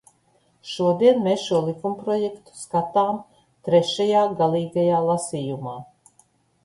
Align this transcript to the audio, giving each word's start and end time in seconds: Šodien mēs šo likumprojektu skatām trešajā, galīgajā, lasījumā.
Šodien 0.69 1.19
mēs 1.27 1.43
šo 1.49 1.59
likumprojektu 1.65 2.57
skatām 2.63 3.21
trešajā, 3.69 4.25
galīgajā, 4.43 5.07
lasījumā. 5.13 5.77